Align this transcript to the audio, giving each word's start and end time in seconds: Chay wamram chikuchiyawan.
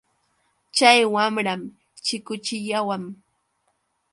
Chay 0.75 0.99
wamram 1.13 1.61
chikuchiyawan. 2.05 3.03